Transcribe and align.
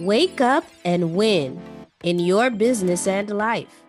Wake 0.00 0.40
up 0.40 0.64
and 0.82 1.14
win 1.14 1.60
in 2.02 2.18
your 2.18 2.48
business 2.48 3.06
and 3.06 3.28
life. 3.28 3.82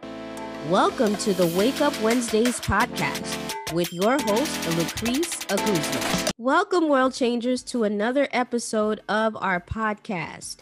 Welcome 0.70 1.16
to 1.16 1.34
the 1.34 1.48
Wake 1.58 1.80
Up 1.80 1.98
Wednesdays 2.02 2.60
podcast 2.60 3.72
with 3.72 3.94
your 3.94 4.22
host, 4.22 4.62
Lucrece 4.72 5.46
Aguzma. 5.48 6.32
Welcome, 6.38 6.90
world 6.90 7.14
changers, 7.14 7.64
to 7.64 7.86
another 7.86 8.28
episode 8.34 9.00
of 9.08 9.38
our 9.38 9.62
podcast. 9.62 10.58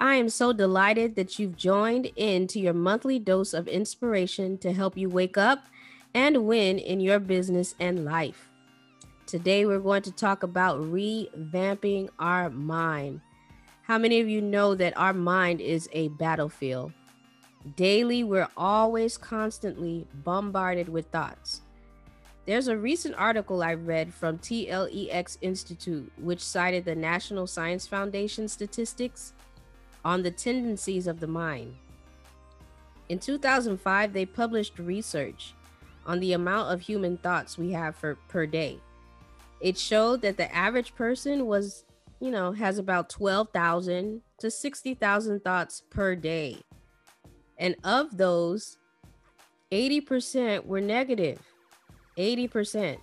I 0.00 0.16
am 0.16 0.28
so 0.28 0.52
delighted 0.52 1.14
that 1.14 1.38
you've 1.38 1.56
joined 1.56 2.10
in 2.16 2.48
to 2.48 2.58
your 2.58 2.74
monthly 2.74 3.20
dose 3.20 3.54
of 3.54 3.68
inspiration 3.68 4.58
to 4.58 4.72
help 4.72 4.96
you 4.96 5.08
wake 5.08 5.38
up 5.38 5.66
and 6.12 6.48
win 6.48 6.80
in 6.80 6.98
your 6.98 7.20
business 7.20 7.76
and 7.78 8.04
life. 8.04 8.50
Today, 9.26 9.64
we're 9.64 9.78
going 9.78 10.02
to 10.02 10.10
talk 10.10 10.42
about 10.42 10.80
revamping 10.80 12.08
our 12.18 12.50
mind. 12.50 13.20
How 13.82 13.98
many 13.98 14.20
of 14.20 14.28
you 14.28 14.40
know 14.40 14.74
that 14.74 14.96
our 14.96 15.12
mind 15.12 15.60
is 15.60 15.88
a 15.92 16.08
battlefield? 16.08 16.92
Daily, 17.76 18.24
we're 18.24 18.48
always 18.56 19.18
constantly 19.18 20.06
bombarded 20.24 20.88
with 20.88 21.06
thoughts. 21.06 21.62
There's 22.46 22.68
a 22.68 22.76
recent 22.76 23.14
article 23.16 23.62
I 23.62 23.74
read 23.74 24.14
from 24.14 24.38
TLEX 24.38 25.38
Institute, 25.40 26.10
which 26.18 26.40
cited 26.40 26.84
the 26.84 26.94
National 26.94 27.46
Science 27.46 27.86
Foundation 27.86 28.48
statistics 28.48 29.32
on 30.04 30.22
the 30.22 30.30
tendencies 30.30 31.06
of 31.06 31.20
the 31.20 31.26
mind. 31.26 31.74
In 33.08 33.18
2005, 33.18 34.12
they 34.12 34.24
published 34.24 34.78
research 34.78 35.54
on 36.06 36.20
the 36.20 36.32
amount 36.32 36.72
of 36.72 36.80
human 36.80 37.18
thoughts 37.18 37.58
we 37.58 37.72
have 37.72 37.96
for, 37.96 38.16
per 38.28 38.46
day 38.46 38.80
it 39.60 39.76
showed 39.76 40.22
that 40.22 40.36
the 40.36 40.54
average 40.54 40.94
person 40.94 41.46
was, 41.46 41.84
you 42.20 42.30
know, 42.30 42.52
has 42.52 42.78
about 42.78 43.08
12,000 43.08 44.20
to 44.38 44.50
60,000 44.50 45.42
thoughts 45.42 45.82
per 45.90 46.14
day. 46.14 46.58
And 47.58 47.76
of 47.82 48.16
those, 48.16 48.78
80% 49.72 50.66
were 50.66 50.80
negative. 50.80 51.40
80%. 52.16 52.98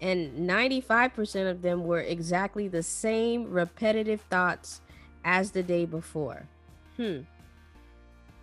And 0.00 0.48
95% 0.48 1.50
of 1.50 1.62
them 1.62 1.84
were 1.84 2.00
exactly 2.00 2.66
the 2.66 2.82
same 2.82 3.48
repetitive 3.48 4.20
thoughts 4.22 4.80
as 5.24 5.52
the 5.52 5.62
day 5.62 5.84
before. 5.84 6.48
Hmm. 6.96 7.20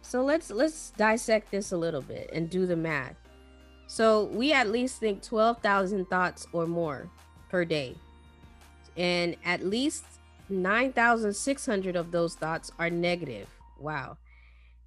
So 0.02 0.24
let's 0.24 0.50
let's 0.50 0.92
dissect 0.92 1.52
this 1.52 1.72
a 1.72 1.78
little 1.78 2.02
bit 2.02 2.30
and 2.34 2.50
do 2.50 2.66
the 2.66 2.76
math. 2.76 3.16
So 3.88 4.26
we 4.26 4.54
at 4.54 4.70
least 4.70 5.00
think 5.00 5.22
12,000 5.22 6.06
thoughts 6.10 6.48
or 6.54 6.66
more 6.66 7.10
per 7.50 7.66
day. 7.66 7.96
And 9.00 9.38
at 9.46 9.66
least 9.66 10.04
9,600 10.50 11.96
of 11.96 12.12
those 12.12 12.36
thoughts 12.36 12.72
are 12.78 12.90
negative. 12.90 13.48
Wow. 13.80 14.18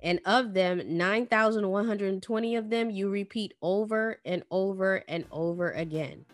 And 0.02 0.20
of 0.26 0.52
them, 0.52 0.82
9,120 0.86 2.56
of 2.56 2.70
them 2.70 2.90
you 2.90 3.08
repeat 3.08 3.54
over 3.62 4.20
and 4.24 4.42
over 4.50 5.02
and 5.08 5.24
over 5.32 5.70
again. 5.70 6.26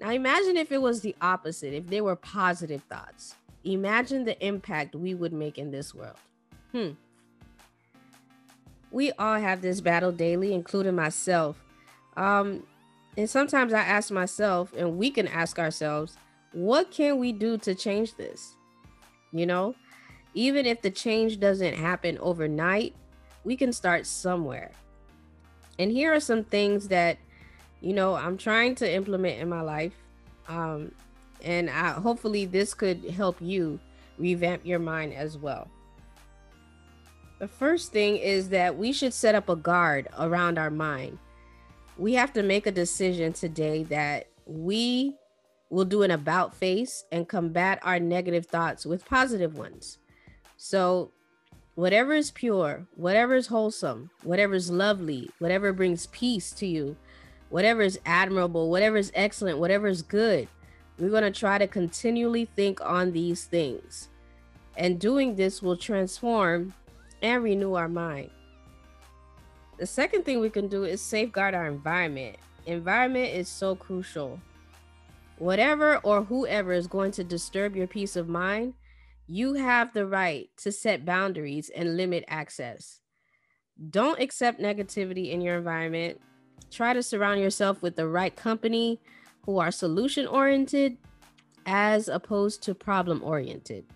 Now 0.00 0.10
imagine 0.10 0.56
if 0.56 0.72
it 0.72 0.80
was 0.80 1.02
the 1.02 1.14
opposite, 1.20 1.74
if 1.74 1.88
they 1.88 2.00
were 2.00 2.16
positive 2.16 2.82
thoughts. 2.84 3.34
Imagine 3.64 4.24
the 4.24 4.42
impact 4.44 4.94
we 4.94 5.12
would 5.12 5.34
make 5.34 5.58
in 5.58 5.70
this 5.70 5.94
world. 5.94 6.16
Hmm. 6.72 6.90
We 8.90 9.12
all 9.12 9.38
have 9.38 9.60
this 9.60 9.82
battle 9.82 10.10
daily, 10.10 10.54
including 10.54 10.94
myself. 10.94 11.62
Um, 12.16 12.66
and 13.16 13.28
sometimes 13.28 13.74
I 13.74 13.80
ask 13.80 14.10
myself, 14.10 14.72
and 14.74 14.96
we 14.96 15.10
can 15.10 15.28
ask 15.28 15.58
ourselves, 15.58 16.16
what 16.52 16.90
can 16.90 17.18
we 17.18 17.32
do 17.32 17.58
to 17.58 17.74
change 17.74 18.16
this? 18.16 18.54
You 19.32 19.46
know, 19.46 19.74
even 20.34 20.66
if 20.66 20.82
the 20.82 20.90
change 20.90 21.40
doesn't 21.40 21.74
happen 21.74 22.18
overnight, 22.18 22.94
we 23.44 23.56
can 23.56 23.72
start 23.72 24.06
somewhere. 24.06 24.72
And 25.78 25.90
here 25.90 26.12
are 26.12 26.20
some 26.20 26.44
things 26.44 26.88
that, 26.88 27.18
you 27.80 27.94
know, 27.94 28.14
I'm 28.14 28.36
trying 28.36 28.74
to 28.76 28.92
implement 28.92 29.40
in 29.40 29.48
my 29.48 29.62
life. 29.62 29.94
Um, 30.48 30.92
and 31.42 31.70
I, 31.70 31.92
hopefully, 31.92 32.44
this 32.44 32.74
could 32.74 33.04
help 33.10 33.36
you 33.40 33.80
revamp 34.18 34.66
your 34.66 34.78
mind 34.78 35.14
as 35.14 35.38
well. 35.38 35.68
The 37.38 37.48
first 37.48 37.92
thing 37.92 38.18
is 38.18 38.50
that 38.50 38.76
we 38.76 38.92
should 38.92 39.14
set 39.14 39.34
up 39.34 39.48
a 39.48 39.56
guard 39.56 40.08
around 40.18 40.58
our 40.58 40.70
mind 40.70 41.18
we 42.00 42.14
have 42.14 42.32
to 42.32 42.42
make 42.42 42.66
a 42.66 42.72
decision 42.72 43.32
today 43.32 43.82
that 43.84 44.26
we 44.46 45.14
will 45.70 45.84
do 45.84 46.02
an 46.02 46.10
about 46.10 46.54
face 46.54 47.04
and 47.10 47.28
combat 47.28 47.78
our 47.82 47.98
negative 47.98 48.46
thoughts 48.46 48.84
with 48.84 49.06
positive 49.06 49.56
ones. 49.56 49.98
So, 50.56 51.12
whatever 51.76 52.12
is 52.12 52.30
pure, 52.30 52.86
whatever 52.96 53.34
is 53.34 53.46
wholesome, 53.46 54.10
whatever 54.22 54.54
is 54.54 54.70
lovely, 54.70 55.30
whatever 55.38 55.72
brings 55.72 56.08
peace 56.08 56.50
to 56.52 56.66
you, 56.66 56.96
whatever 57.48 57.82
is 57.82 57.98
admirable, 58.04 58.68
whatever 58.68 58.96
is 58.96 59.12
excellent, 59.14 59.58
whatever 59.58 59.86
is 59.86 60.02
good, 60.02 60.48
we're 60.98 61.08
going 61.08 61.22
to 61.22 61.30
try 61.30 61.56
to 61.56 61.66
continually 61.66 62.44
think 62.44 62.80
on 62.82 63.12
these 63.12 63.44
things. 63.44 64.08
And 64.76 65.00
doing 65.00 65.36
this 65.36 65.62
will 65.62 65.76
transform 65.76 66.74
and 67.22 67.42
renew 67.42 67.74
our 67.74 67.88
mind. 67.88 68.30
The 69.78 69.86
second 69.86 70.24
thing 70.24 70.40
we 70.40 70.50
can 70.50 70.68
do 70.68 70.84
is 70.84 71.00
safeguard 71.00 71.54
our 71.54 71.66
environment. 71.66 72.36
Environment 72.66 73.32
is 73.32 73.48
so 73.48 73.74
crucial. 73.74 74.38
Whatever 75.40 75.96
or 76.02 76.24
whoever 76.24 76.70
is 76.74 76.86
going 76.86 77.12
to 77.12 77.24
disturb 77.24 77.74
your 77.74 77.86
peace 77.86 78.14
of 78.14 78.28
mind, 78.28 78.74
you 79.26 79.54
have 79.54 79.94
the 79.94 80.06
right 80.06 80.50
to 80.58 80.70
set 80.70 81.06
boundaries 81.06 81.70
and 81.70 81.96
limit 81.96 82.24
access. 82.28 83.00
Don't 83.88 84.20
accept 84.20 84.60
negativity 84.60 85.32
in 85.32 85.40
your 85.40 85.56
environment. 85.56 86.20
Try 86.70 86.92
to 86.92 87.02
surround 87.02 87.40
yourself 87.40 87.80
with 87.80 87.96
the 87.96 88.06
right 88.06 88.36
company 88.36 89.00
who 89.46 89.58
are 89.58 89.70
solution 89.70 90.26
oriented 90.26 90.98
as 91.64 92.08
opposed 92.08 92.62
to 92.64 92.74
problem 92.74 93.22
oriented. 93.24 93.86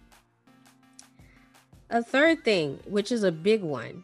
A 1.91 2.03
third 2.03 2.43
thing, 2.43 2.81
which 2.87 3.13
is 3.13 3.23
a 3.23 3.31
big 3.31 3.63
one, 3.63 4.03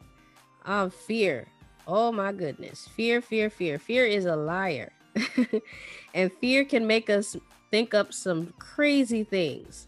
um, 0.67 0.91
fear. 0.91 1.47
Oh 1.89 2.13
my 2.13 2.33
goodness. 2.33 2.87
Fear, 2.89 3.23
fear, 3.23 3.49
fear. 3.49 3.79
Fear 3.79 4.05
is 4.05 4.27
a 4.27 4.37
liar. 4.37 4.93
and 6.15 6.33
fear 6.41 6.65
can 6.65 6.87
make 6.87 7.11
us 7.11 7.37
think 7.71 7.95
up 7.95 8.13
some 8.13 8.53
crazy 8.59 9.25
things. 9.25 9.87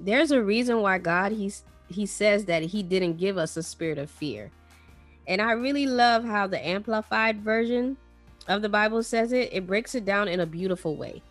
There's 0.00 0.30
a 0.30 0.42
reason 0.42 0.80
why 0.80 0.98
God 0.98 1.32
he's 1.32 1.64
he 1.88 2.06
says 2.06 2.46
that 2.46 2.62
he 2.62 2.82
didn't 2.82 3.18
give 3.18 3.36
us 3.36 3.56
a 3.56 3.62
spirit 3.62 3.98
of 3.98 4.10
fear. 4.10 4.50
And 5.26 5.40
I 5.40 5.52
really 5.52 5.86
love 5.86 6.24
how 6.24 6.46
the 6.46 6.66
amplified 6.66 7.42
version 7.42 7.96
of 8.48 8.62
the 8.62 8.68
Bible 8.68 9.02
says 9.02 9.32
it. 9.32 9.50
It 9.52 9.66
breaks 9.66 9.94
it 9.94 10.04
down 10.04 10.28
in 10.28 10.40
a 10.40 10.46
beautiful 10.46 10.96
way. 10.96 11.22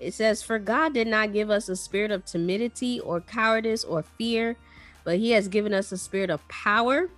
It 0.00 0.14
says, 0.14 0.42
For 0.42 0.58
God 0.58 0.94
did 0.94 1.06
not 1.06 1.32
give 1.32 1.50
us 1.50 1.68
a 1.68 1.76
spirit 1.76 2.10
of 2.10 2.24
timidity 2.24 3.00
or 3.00 3.20
cowardice 3.20 3.84
or 3.84 4.02
fear, 4.02 4.56
but 5.04 5.18
He 5.18 5.30
has 5.30 5.48
given 5.48 5.72
us 5.72 5.92
a 5.92 5.96
spirit 5.98 6.30
of 6.30 6.46
power 6.48 7.08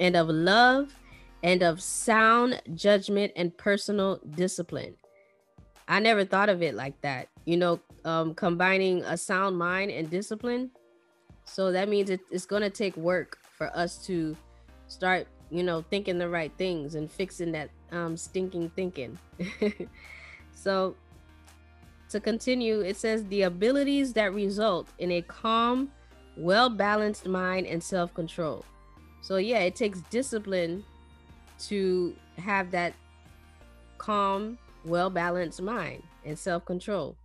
and 0.00 0.16
of 0.16 0.28
love 0.28 0.94
and 1.42 1.62
of 1.62 1.80
sound 1.80 2.60
judgment 2.74 3.32
and 3.36 3.56
personal 3.56 4.20
discipline. 4.34 4.94
I 5.86 6.00
never 6.00 6.24
thought 6.24 6.48
of 6.48 6.62
it 6.62 6.74
like 6.74 7.00
that. 7.00 7.28
You 7.44 7.56
know, 7.56 7.80
um, 8.04 8.34
combining 8.34 9.02
a 9.04 9.16
sound 9.16 9.56
mind 9.56 9.90
and 9.90 10.10
discipline. 10.10 10.70
So 11.44 11.72
that 11.72 11.88
means 11.88 12.10
it, 12.10 12.20
it's 12.30 12.44
going 12.44 12.62
to 12.62 12.70
take 12.70 12.96
work 12.96 13.38
for 13.56 13.74
us 13.74 14.04
to 14.06 14.36
start, 14.86 15.26
you 15.50 15.62
know, 15.62 15.82
thinking 15.88 16.18
the 16.18 16.28
right 16.28 16.52
things 16.58 16.94
and 16.94 17.10
fixing 17.10 17.52
that 17.52 17.70
um, 17.90 18.16
stinking 18.16 18.70
thinking. 18.70 19.18
so 20.54 20.94
to 22.10 22.20
continue, 22.20 22.80
it 22.80 22.96
says 22.96 23.24
the 23.26 23.42
abilities 23.42 24.12
that 24.14 24.34
result 24.34 24.88
in 24.98 25.12
a 25.12 25.22
calm, 25.22 25.90
well 26.36 26.68
balanced 26.68 27.26
mind 27.26 27.66
and 27.66 27.82
self 27.82 28.12
control. 28.14 28.64
So, 29.20 29.36
yeah, 29.36 29.60
it 29.60 29.74
takes 29.74 30.00
discipline 30.02 30.84
to 31.66 32.14
have 32.38 32.70
that 32.70 32.94
calm, 33.98 34.58
well 34.84 35.10
balanced 35.10 35.60
mind 35.60 36.02
and 36.24 36.38
self 36.38 36.64
control. 36.64 37.16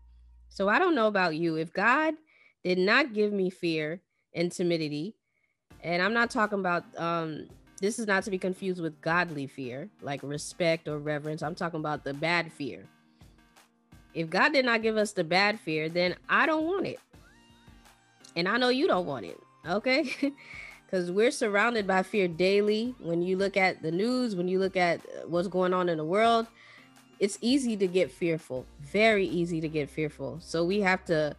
So 0.49 0.69
I 0.69 0.79
don't 0.79 0.95
know 0.95 1.07
about 1.07 1.35
you. 1.35 1.55
If 1.55 1.73
God 1.73 2.15
did 2.63 2.77
not 2.77 3.13
give 3.13 3.33
me 3.33 3.49
fear 3.49 4.01
and 4.33 4.51
timidity, 4.51 5.15
and 5.81 6.01
I'm 6.01 6.13
not 6.13 6.29
talking 6.29 6.59
about, 6.59 6.83
um, 6.97 7.47
this 7.81 7.99
is 7.99 8.07
not 8.07 8.23
to 8.23 8.31
be 8.31 8.37
confused 8.37 8.81
with 8.81 9.01
godly 9.01 9.47
fear, 9.47 9.89
like 10.01 10.21
respect 10.23 10.87
or 10.87 10.99
reverence. 10.99 11.43
I'm 11.43 11.55
talking 11.55 11.79
about 11.79 12.03
the 12.03 12.13
bad 12.13 12.51
fear. 12.51 12.85
If 14.13 14.29
God 14.29 14.53
did 14.53 14.65
not 14.65 14.81
give 14.81 14.95
us 14.95 15.11
the 15.11 15.23
bad 15.23 15.59
fear, 15.59 15.89
then 15.89 16.15
I 16.29 16.45
don't 16.45 16.65
want 16.65 16.85
it. 16.85 16.99
And 18.35 18.47
I 18.47 18.57
know 18.57 18.69
you 18.69 18.87
don't 18.87 19.05
want 19.05 19.25
it. 19.25 19.39
Okay. 19.67 20.11
because 20.93 21.11
we're 21.11 21.31
surrounded 21.31 21.87
by 21.87 22.03
fear 22.03 22.27
daily. 22.27 22.93
When 22.99 23.23
you 23.23 23.35
look 23.35 23.57
at 23.57 23.81
the 23.81 23.91
news, 23.91 24.35
when 24.35 24.47
you 24.47 24.59
look 24.59 24.77
at 24.77 24.99
uh, 24.99 25.27
what's 25.27 25.47
going 25.47 25.73
on 25.73 25.89
in 25.89 25.97
the 25.97 26.05
world, 26.05 26.45
it's 27.17 27.39
easy 27.41 27.75
to 27.77 27.87
get 27.87 28.11
fearful, 28.11 28.67
very 28.79 29.25
easy 29.25 29.59
to 29.59 29.67
get 29.67 29.89
fearful. 29.89 30.37
So 30.39 30.63
we 30.63 30.81
have 30.81 31.03
to 31.05 31.35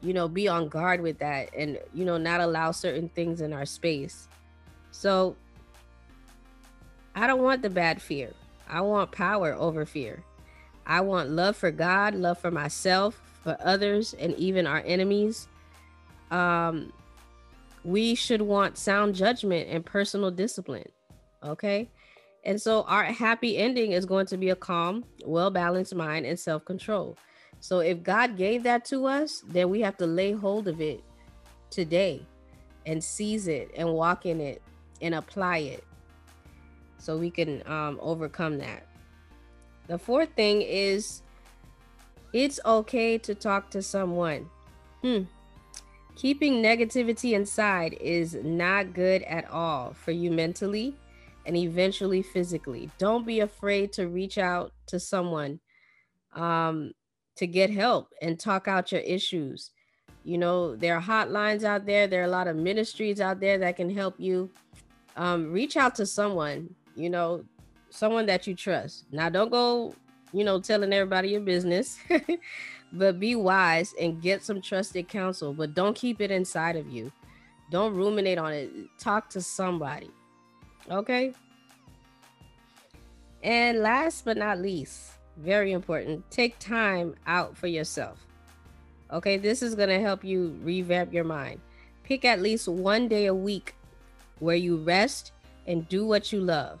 you 0.00 0.12
know, 0.12 0.26
be 0.26 0.48
on 0.48 0.66
guard 0.66 1.00
with 1.00 1.20
that 1.20 1.54
and, 1.56 1.78
you 1.94 2.04
know, 2.04 2.18
not 2.18 2.40
allow 2.40 2.72
certain 2.72 3.08
things 3.10 3.40
in 3.40 3.52
our 3.52 3.64
space. 3.64 4.26
So 4.90 5.36
I 7.14 7.28
don't 7.28 7.40
want 7.40 7.62
the 7.62 7.70
bad 7.70 8.02
fear. 8.02 8.32
I 8.68 8.80
want 8.80 9.12
power 9.12 9.54
over 9.54 9.86
fear. 9.86 10.24
I 10.84 11.02
want 11.02 11.30
love 11.30 11.54
for 11.56 11.70
God, 11.70 12.16
love 12.16 12.40
for 12.40 12.50
myself, 12.50 13.20
for 13.44 13.56
others, 13.60 14.12
and 14.14 14.34
even 14.34 14.66
our 14.66 14.82
enemies. 14.84 15.46
Um, 16.32 16.92
we 17.84 18.14
should 18.14 18.42
want 18.42 18.78
sound 18.78 19.14
judgment 19.14 19.68
and 19.68 19.84
personal 19.84 20.30
discipline. 20.30 20.88
Okay. 21.42 21.90
And 22.44 22.60
so 22.60 22.82
our 22.82 23.04
happy 23.04 23.56
ending 23.56 23.92
is 23.92 24.04
going 24.04 24.26
to 24.26 24.36
be 24.36 24.50
a 24.50 24.56
calm, 24.56 25.04
well 25.24 25.50
balanced 25.50 25.94
mind 25.94 26.26
and 26.26 26.38
self 26.38 26.64
control. 26.64 27.16
So 27.60 27.78
if 27.78 28.02
God 28.02 28.36
gave 28.36 28.64
that 28.64 28.84
to 28.86 29.06
us, 29.06 29.42
then 29.46 29.70
we 29.70 29.80
have 29.80 29.96
to 29.98 30.06
lay 30.06 30.32
hold 30.32 30.66
of 30.66 30.80
it 30.80 31.02
today 31.70 32.26
and 32.86 33.02
seize 33.02 33.46
it 33.46 33.70
and 33.76 33.92
walk 33.92 34.26
in 34.26 34.40
it 34.40 34.60
and 35.00 35.14
apply 35.14 35.58
it 35.58 35.84
so 36.98 37.16
we 37.16 37.30
can 37.30 37.62
um, 37.66 37.98
overcome 38.00 38.58
that. 38.58 38.86
The 39.86 39.98
fourth 39.98 40.30
thing 40.34 40.62
is 40.62 41.22
it's 42.32 42.58
okay 42.64 43.18
to 43.18 43.34
talk 43.34 43.70
to 43.70 43.82
someone. 43.82 44.48
Hmm. 45.02 45.22
Keeping 46.14 46.62
negativity 46.62 47.32
inside 47.32 47.94
is 47.94 48.34
not 48.34 48.92
good 48.92 49.22
at 49.22 49.50
all 49.50 49.94
for 49.94 50.12
you 50.12 50.30
mentally 50.30 50.94
and 51.46 51.56
eventually 51.56 52.22
physically. 52.22 52.90
Don't 52.98 53.26
be 53.26 53.40
afraid 53.40 53.92
to 53.94 54.08
reach 54.08 54.38
out 54.38 54.72
to 54.86 55.00
someone 55.00 55.60
um, 56.34 56.92
to 57.36 57.46
get 57.46 57.70
help 57.70 58.12
and 58.20 58.38
talk 58.38 58.68
out 58.68 58.92
your 58.92 59.00
issues. 59.00 59.70
You 60.24 60.38
know, 60.38 60.76
there 60.76 60.96
are 60.96 61.02
hotlines 61.02 61.64
out 61.64 61.86
there, 61.86 62.06
there 62.06 62.20
are 62.20 62.26
a 62.26 62.28
lot 62.28 62.46
of 62.46 62.56
ministries 62.56 63.20
out 63.20 63.40
there 63.40 63.58
that 63.58 63.76
can 63.76 63.90
help 63.90 64.14
you. 64.18 64.50
Um, 65.16 65.50
reach 65.52 65.76
out 65.76 65.94
to 65.96 66.06
someone, 66.06 66.74
you 66.94 67.10
know, 67.10 67.44
someone 67.90 68.26
that 68.26 68.46
you 68.46 68.54
trust. 68.54 69.04
Now, 69.12 69.28
don't 69.28 69.50
go, 69.50 69.94
you 70.32 70.44
know, 70.44 70.60
telling 70.60 70.92
everybody 70.92 71.30
your 71.30 71.40
business, 71.40 71.98
but 72.92 73.18
be 73.18 73.34
wise 73.34 73.94
and 74.00 74.20
get 74.20 74.44
some 74.44 74.60
trusted 74.60 75.08
counsel, 75.08 75.52
but 75.52 75.74
don't 75.74 75.96
keep 75.96 76.20
it 76.20 76.30
inside 76.30 76.76
of 76.76 76.88
you. 76.88 77.10
Don't 77.70 77.94
ruminate 77.94 78.38
on 78.38 78.52
it. 78.52 78.70
Talk 78.98 79.30
to 79.30 79.40
somebody. 79.40 80.10
Okay. 80.90 81.32
And 83.42 83.80
last 83.80 84.24
but 84.24 84.36
not 84.36 84.58
least, 84.58 85.12
very 85.38 85.72
important, 85.72 86.30
take 86.30 86.58
time 86.58 87.14
out 87.26 87.56
for 87.56 87.66
yourself. 87.66 88.18
Okay, 89.10 89.36
this 89.36 89.62
is 89.62 89.74
going 89.74 89.88
to 89.88 90.00
help 90.00 90.24
you 90.24 90.58
revamp 90.62 91.12
your 91.12 91.24
mind. 91.24 91.60
Pick 92.04 92.24
at 92.24 92.40
least 92.40 92.68
one 92.68 93.08
day 93.08 93.26
a 93.26 93.34
week 93.34 93.74
where 94.38 94.56
you 94.56 94.76
rest 94.76 95.32
and 95.66 95.88
do 95.88 96.06
what 96.06 96.32
you 96.32 96.40
love. 96.40 96.80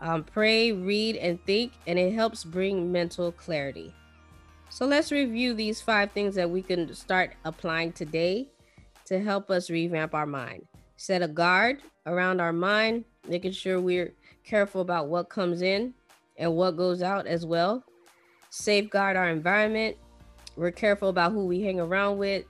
Um, 0.00 0.24
pray, 0.24 0.72
read, 0.72 1.16
and 1.16 1.42
think, 1.46 1.72
and 1.86 1.98
it 1.98 2.12
helps 2.12 2.44
bring 2.44 2.92
mental 2.92 3.32
clarity. 3.32 3.94
So 4.76 4.84
let's 4.84 5.10
review 5.10 5.54
these 5.54 5.80
five 5.80 6.12
things 6.12 6.34
that 6.34 6.50
we 6.50 6.60
can 6.60 6.92
start 6.92 7.32
applying 7.46 7.92
today 7.92 8.46
to 9.06 9.18
help 9.18 9.50
us 9.50 9.70
revamp 9.70 10.12
our 10.12 10.26
mind. 10.26 10.66
Set 10.98 11.22
a 11.22 11.28
guard 11.28 11.80
around 12.04 12.42
our 12.42 12.52
mind, 12.52 13.06
making 13.26 13.52
sure 13.52 13.80
we're 13.80 14.12
careful 14.44 14.82
about 14.82 15.08
what 15.08 15.30
comes 15.30 15.62
in 15.62 15.94
and 16.36 16.54
what 16.54 16.76
goes 16.76 17.00
out 17.00 17.26
as 17.26 17.46
well. 17.46 17.84
Safeguard 18.50 19.16
our 19.16 19.30
environment. 19.30 19.96
We're 20.56 20.72
careful 20.72 21.08
about 21.08 21.32
who 21.32 21.46
we 21.46 21.62
hang 21.62 21.80
around 21.80 22.18
with, 22.18 22.44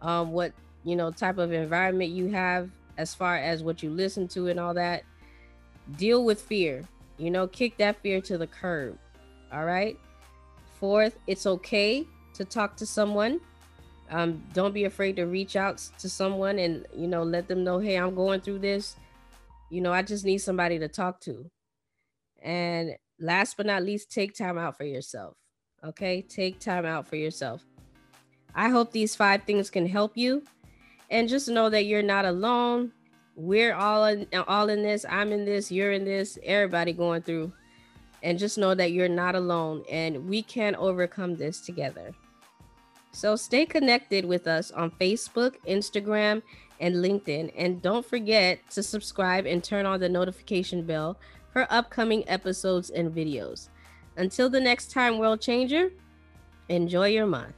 um, 0.00 0.30
what 0.30 0.52
you 0.84 0.94
know 0.94 1.10
type 1.10 1.38
of 1.38 1.50
environment 1.50 2.12
you 2.12 2.28
have 2.28 2.70
as 2.98 3.16
far 3.16 3.36
as 3.36 3.64
what 3.64 3.82
you 3.82 3.90
listen 3.90 4.28
to 4.28 4.46
and 4.46 4.60
all 4.60 4.74
that. 4.74 5.02
Deal 5.96 6.24
with 6.24 6.40
fear. 6.40 6.84
You 7.18 7.32
know, 7.32 7.48
kick 7.48 7.78
that 7.78 8.00
fear 8.00 8.20
to 8.20 8.38
the 8.38 8.46
curb. 8.46 8.96
All 9.52 9.64
right. 9.64 9.98
Fourth, 10.78 11.18
it's 11.26 11.46
okay 11.46 12.06
to 12.34 12.44
talk 12.44 12.76
to 12.76 12.86
someone. 12.86 13.40
Um, 14.10 14.42
don't 14.52 14.74
be 14.74 14.84
afraid 14.84 15.16
to 15.16 15.24
reach 15.24 15.56
out 15.56 15.78
to 15.98 16.08
someone 16.08 16.58
and 16.58 16.86
you 16.94 17.08
know 17.08 17.22
let 17.22 17.48
them 17.48 17.64
know, 17.64 17.78
hey, 17.78 17.96
I'm 17.96 18.14
going 18.14 18.40
through 18.40 18.58
this 18.58 18.96
you 19.74 19.80
know, 19.80 19.92
I 19.92 20.02
just 20.02 20.24
need 20.24 20.38
somebody 20.38 20.78
to 20.78 20.86
talk 20.86 21.20
to. 21.22 21.50
And 22.40 22.92
last 23.18 23.56
but 23.56 23.66
not 23.66 23.82
least, 23.82 24.12
take 24.12 24.32
time 24.32 24.56
out 24.56 24.76
for 24.76 24.84
yourself. 24.84 25.36
Okay, 25.82 26.22
take 26.22 26.60
time 26.60 26.86
out 26.86 27.08
for 27.08 27.16
yourself. 27.16 27.64
I 28.54 28.68
hope 28.68 28.92
these 28.92 29.16
five 29.16 29.42
things 29.42 29.70
can 29.70 29.86
help 29.86 30.16
you. 30.16 30.44
And 31.10 31.28
just 31.28 31.48
know 31.48 31.68
that 31.70 31.86
you're 31.86 32.02
not 32.02 32.24
alone. 32.24 32.92
We're 33.34 33.74
all 33.74 34.04
in 34.04 34.28
all 34.46 34.68
in 34.68 34.82
this. 34.82 35.04
I'm 35.08 35.32
in 35.32 35.44
this, 35.44 35.72
you're 35.72 35.90
in 35.90 36.04
this, 36.04 36.38
everybody 36.44 36.92
going 36.92 37.22
through. 37.22 37.52
And 38.24 38.38
just 38.38 38.58
know 38.58 38.74
that 38.74 38.90
you're 38.90 39.08
not 39.08 39.36
alone 39.36 39.84
and 39.88 40.26
we 40.28 40.42
can 40.42 40.74
overcome 40.74 41.36
this 41.36 41.60
together. 41.60 42.12
So 43.12 43.36
stay 43.36 43.64
connected 43.66 44.24
with 44.24 44.48
us 44.48 44.72
on 44.72 44.90
Facebook, 44.92 45.54
Instagram, 45.68 46.42
and 46.80 46.96
LinkedIn. 46.96 47.52
And 47.56 47.80
don't 47.80 48.04
forget 48.04 48.58
to 48.70 48.82
subscribe 48.82 49.46
and 49.46 49.62
turn 49.62 49.86
on 49.86 50.00
the 50.00 50.08
notification 50.08 50.82
bell 50.84 51.16
for 51.52 51.68
upcoming 51.70 52.28
episodes 52.28 52.90
and 52.90 53.14
videos. 53.14 53.68
Until 54.16 54.48
the 54.48 54.60
next 54.60 54.90
time, 54.90 55.18
World 55.18 55.40
Changer, 55.40 55.92
enjoy 56.68 57.08
your 57.08 57.26
month. 57.26 57.54